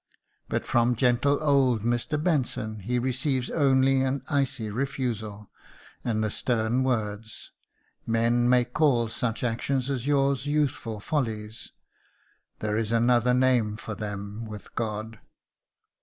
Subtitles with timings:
[0.49, 2.17] But from gentle old Mr.
[2.23, 5.51] Benson he receives only an icy refusal,
[6.03, 7.51] and the stern words,
[8.07, 11.71] "Men may call such actions as yours youthful follies.
[12.61, 15.19] There is another name for them with God."